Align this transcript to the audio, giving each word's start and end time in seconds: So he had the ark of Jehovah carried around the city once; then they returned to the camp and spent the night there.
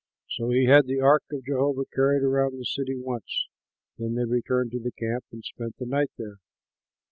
So 0.31 0.49
he 0.49 0.65
had 0.65 0.87
the 0.87 0.99
ark 0.99 1.21
of 1.31 1.45
Jehovah 1.45 1.85
carried 1.93 2.23
around 2.23 2.57
the 2.57 2.65
city 2.65 2.95
once; 2.97 3.47
then 3.99 4.15
they 4.15 4.25
returned 4.25 4.71
to 4.71 4.79
the 4.79 4.91
camp 4.91 5.25
and 5.31 5.43
spent 5.45 5.77
the 5.77 5.85
night 5.85 6.09
there. 6.17 6.39